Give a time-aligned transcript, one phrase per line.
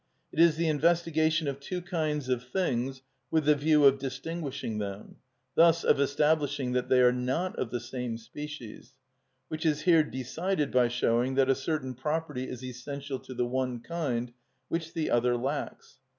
[0.31, 5.17] It is the investigation of two kinds of things with the view of distinguishing them,
[5.53, 8.93] thus of establishing that they are not of the same species;
[9.47, 13.79] which is here decided by showing that a certain property is essential to the one
[13.79, 14.33] kind,
[14.69, 15.99] which the other lacks.